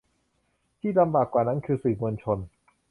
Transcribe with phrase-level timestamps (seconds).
[0.79, 2.39] ที่ลำบากกว่านั้นคือสื่อมวลชน